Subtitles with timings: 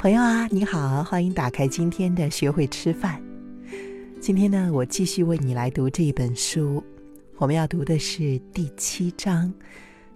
[0.00, 3.22] 朋友啊，你好，欢迎打开今天的学会吃饭。
[4.18, 6.82] 今天呢，我继续为你来读这一本书，
[7.36, 9.52] 我们要读的是第七章，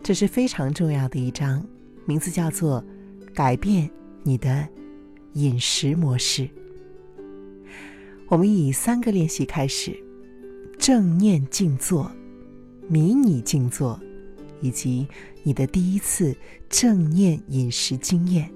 [0.03, 1.63] 这是非常重要的一章，
[2.07, 2.83] 名字叫做
[3.37, 3.91] “改变
[4.23, 4.67] 你的
[5.35, 6.49] 饮食模式”。
[8.29, 9.95] 我们以三个练习开始：
[10.79, 12.11] 正念静坐、
[12.89, 14.01] 迷你静坐，
[14.63, 15.07] 以及
[15.43, 16.35] 你的第一次
[16.71, 18.51] 正念饮食经验。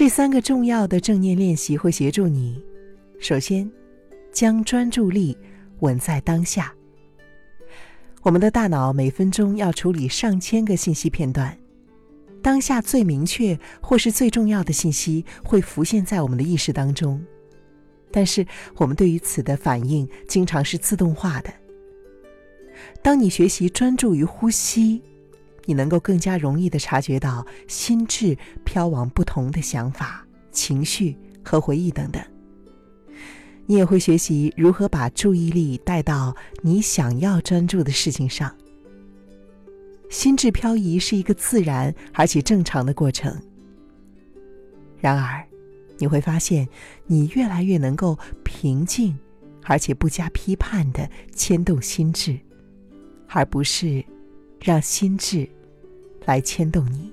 [0.00, 2.58] 这三个重要的正念练习会协助你：
[3.18, 3.70] 首先，
[4.32, 5.36] 将专注力
[5.80, 6.74] 稳在当下。
[8.22, 11.54] 我们的大脑每分钟要处理上千个信息片段，
[12.40, 17.22] 当下最明确或是最重要的信息会浮现在我们的意识当中，
[18.10, 21.52] 但是我们对于此的反应经常是自动化的。
[23.02, 25.02] 当你学习专注于呼吸。
[25.66, 32.22] 你能够更加容易的察觉到心智飘往不同的想法、情绪和回忆等等。
[33.66, 38.52] 你也会学习如何把注意力带到你想要专注的事情上。
[40.08, 43.40] 心智漂移是一个自然而且正常的过程。
[44.98, 45.46] 然而，
[45.98, 46.68] 你会发现
[47.06, 49.16] 你越来越能够平静
[49.62, 52.36] 而且不加批判的牵动心智，
[53.28, 54.04] 而不是
[54.60, 55.48] 让心智。
[56.24, 57.12] 来牵动你。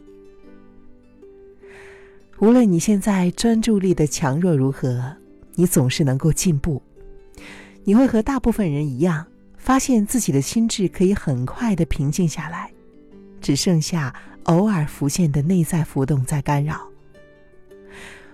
[2.39, 5.15] 无论你现在专注力的强弱如何，
[5.55, 6.81] 你总是能够进步。
[7.83, 9.25] 你会和大部分人一样，
[9.57, 12.71] 发现自己的心智可以很快的平静下来，
[13.41, 16.87] 只剩下偶尔浮现的内在浮动在干扰。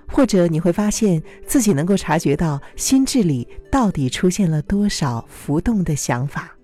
[0.06, 6.56] 或者你会发现自己能够察觉到心智里到底出现了多少浮动的想法，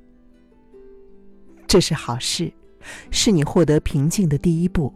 [1.66, 2.52] 这是好事。
[3.12, 4.94] 是你获得平静的第一步。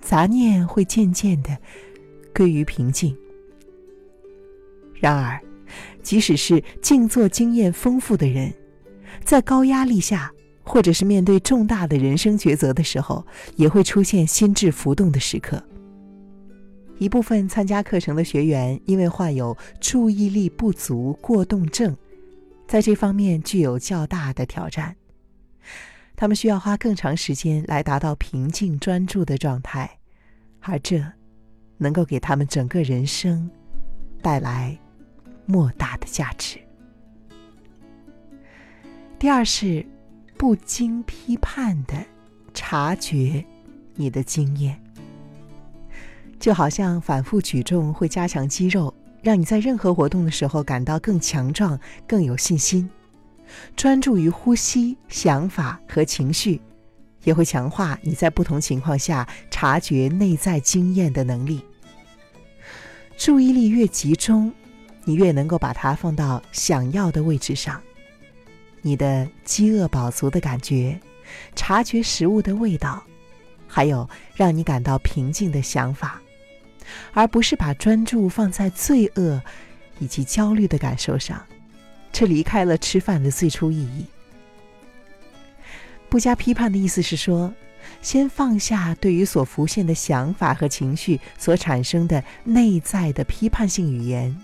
[0.00, 1.56] 杂念会渐渐的
[2.34, 3.16] 归于平静。
[4.94, 5.40] 然而，
[6.02, 8.52] 即使是静坐经验丰富的人，
[9.24, 10.30] 在高压力下，
[10.62, 15.62] 或者是面对重大的人生抉择的时候，也会出现心智浮动的时刻。
[16.98, 21.96] 一部分参加课程的学员，因为患有注意力不足过动症，
[22.68, 24.94] 在这方面具有较大的挑战。
[26.16, 29.98] 他们需要花更长时间来达到平静专注的状态，
[30.60, 31.04] 而这
[31.76, 33.50] 能够给他们整个人生
[34.22, 34.78] 带来
[35.46, 36.58] 莫大的价值。
[39.18, 39.84] 第二是
[40.36, 41.94] 不经批判的
[42.52, 43.44] 察觉
[43.94, 44.80] 你的经验，
[46.38, 52.88] 就好像反复举重会加强肌肉，让你在任何活动的时候感到更强壮、更有信心。
[53.76, 56.60] 专注于呼吸、想法和情绪，
[57.24, 61.64] 也会强化你在不同情况下察觉内在经验的能力。
[63.16, 64.52] 注意力越集中，
[65.04, 67.80] 你越能够把它放到想要的位置上。
[68.82, 71.00] 你的饥饿饱足的感觉，
[71.54, 73.02] 察觉食物的味道，
[73.66, 76.20] 还有让你感到平静的想法，
[77.12, 79.40] 而不是把专注放在罪恶
[80.00, 81.40] 以及焦虑的感受上。
[82.14, 84.06] 却离开了吃饭的最初意义。
[86.08, 87.52] 不加批判的意思是说，
[88.00, 94.34] 先放下对于所浮现的想法和情绪所产生的内在的批判性语言。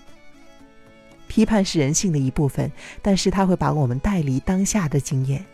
[1.27, 2.69] 批判是人性的一部分，
[3.01, 5.45] 但是它会把我们带离当下的经验。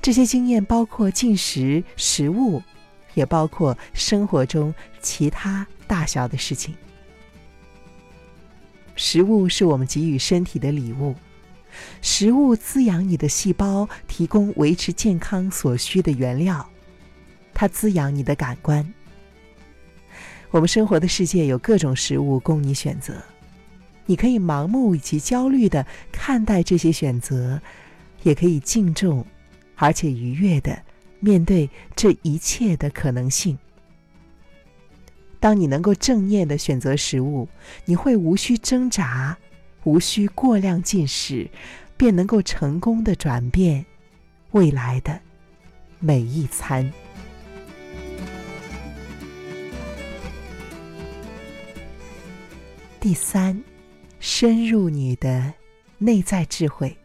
[0.00, 2.62] 这些经验包括进食食物，
[3.14, 6.76] 也包括生活中其他大小的事情。
[8.98, 11.14] 食物是我们给予身体的礼物，
[12.02, 16.68] 食物滋养你的细胞，提供维持健康所需的原料，
[17.54, 18.92] 它滋养你的感官。
[20.50, 23.22] 我们生活的世界有各种食物供你选择，
[24.04, 27.62] 你可以盲目以及焦虑的看待这些选择，
[28.24, 29.24] 也可以敬重，
[29.76, 30.76] 而且愉悦的
[31.20, 33.56] 面对这一切的可能性。
[35.40, 37.48] 当你能够正念的选择食物，
[37.84, 39.38] 你会无需挣扎，
[39.84, 41.48] 无需过量进食，
[41.96, 43.86] 便能够成功的转变
[44.50, 45.20] 未来的
[46.00, 46.92] 每一餐。
[53.00, 53.62] 第三，
[54.18, 55.54] 深入你的
[55.98, 56.96] 内在智慧，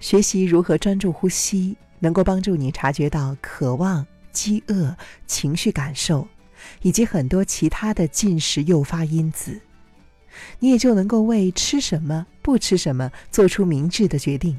[0.00, 4.96] 学习如何专注呼吸，能够帮助你察觉到渴望、饥饿、
[5.26, 6.26] 情绪感受。
[6.82, 9.60] 以及很多其他的进食诱发因子，
[10.58, 14.58] 你也就能够为吃什么、不吃什么做出明智的决定。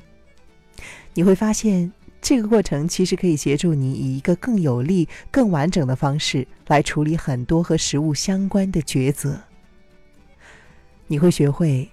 [1.14, 1.92] 你会发现，
[2.22, 9.40] 这个过程其实可以协助你以一个更有力、更完整的方式来处理很多和食物相关的抉择。
[11.08, 11.90] 你会学会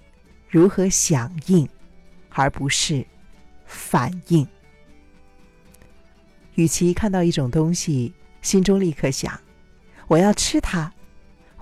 [0.48, 1.68] 如何响应，
[2.30, 3.04] 而不是
[3.66, 4.46] 反应。
[6.54, 9.38] 与其看到一种东西，心中立刻想
[10.12, 10.92] ：“我要吃它，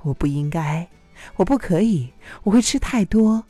[0.02, 0.88] 我不应该，
[1.36, 2.12] 我不可以，
[2.42, 3.44] 我会吃太多。”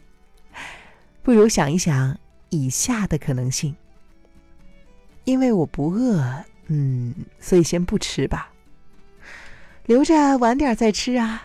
[1.24, 2.18] 不如想一想
[2.50, 3.74] 以下的可能性：
[5.24, 8.50] 因为我不饿，嗯，所以先不吃吧，
[9.86, 11.44] 留着晚点再吃啊。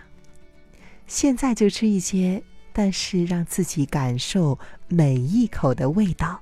[1.08, 2.44] 现在就吃一些，
[2.74, 4.60] 但是让自己感受
[4.90, 6.42] 每一口的味道。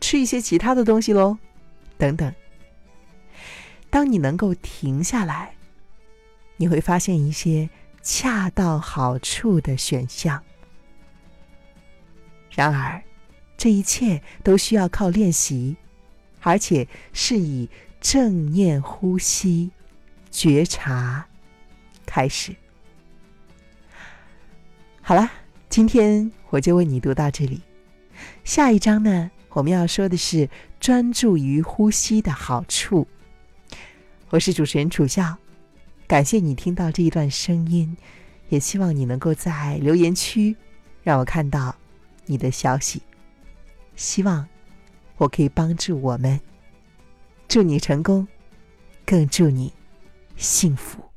[0.00, 1.38] 吃一些其他的东西喽。
[1.98, 2.34] 等等，
[3.92, 5.54] 当你能够停下来，
[6.56, 7.68] 你会发现一些
[8.00, 10.42] 恰到好处的选项。
[12.50, 13.02] 然而，
[13.58, 15.76] 这一切都需要靠练习，
[16.40, 17.68] 而且是以
[18.00, 19.70] 正念呼吸、
[20.30, 21.26] 觉察
[22.06, 22.56] 开始。
[25.02, 25.30] 好了，
[25.68, 27.60] 今天我就为你读到这里。
[28.42, 29.30] 下一章呢？
[29.50, 30.48] 我们要说的是
[30.80, 33.06] 专注于呼吸的好处。
[34.32, 35.36] 我是主持人楚笑，
[36.06, 37.94] 感谢你听到这一段声音，
[38.48, 40.56] 也希望你能够在留言区
[41.02, 41.76] 让我看到
[42.24, 43.02] 你的消息。
[43.94, 44.48] 希望
[45.18, 46.40] 我可以帮助我们，
[47.46, 48.26] 祝你成功，
[49.04, 49.70] 更祝你
[50.38, 51.11] 幸福。